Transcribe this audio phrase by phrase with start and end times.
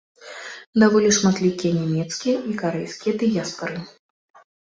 [0.83, 3.77] Даволі шматлікія нямецкая і карэйская дыяспары.